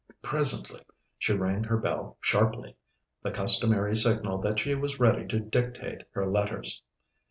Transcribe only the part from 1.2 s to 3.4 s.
rang her bell sharply, the